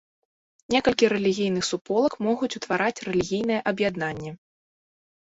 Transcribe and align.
Некалькі 0.75 1.09
рэлігійных 1.13 1.63
суполак 1.71 2.13
могуць 2.27 2.49
утвараць 2.59 3.03
рэлігійнае 3.09 3.59
аб'яднанне. 3.73 4.31